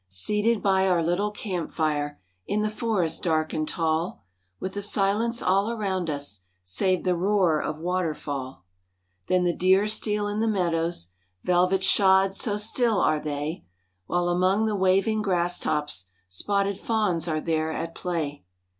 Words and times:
Seated 0.09 0.63
by 0.63 0.87
our 0.87 1.03
little 1.03 1.29
camp 1.29 1.69
fire, 1.69 2.19
In 2.47 2.63
the 2.63 2.71
forest 2.71 3.21
dark 3.21 3.53
and 3.53 3.69
tall, 3.69 4.23
With 4.59 4.73
the 4.73 4.81
silence 4.81 5.43
all 5.43 5.69
around 5.69 6.09
us, 6.09 6.39
Save 6.63 7.03
the 7.03 7.15
roar 7.15 7.61
of 7.61 7.77
water 7.77 8.15
fall— 8.15 8.65
Then 9.27 9.43
the 9.43 9.53
deer 9.53 9.85
steal 9.87 10.27
in 10.27 10.39
the 10.39 10.47
meadows, 10.47 11.09
Velvet 11.43 11.83
shod, 11.83 12.33
so 12.33 12.57
still 12.57 12.99
are 12.99 13.19
they, 13.19 13.63
While 14.07 14.29
among 14.29 14.65
the 14.65 14.75
waving 14.75 15.21
grass 15.21 15.59
tops 15.59 16.07
Spotted 16.27 16.79
fawns 16.79 17.27
are 17.27 17.39
there 17.39 17.71
at 17.71 17.93
play. 17.93 18.43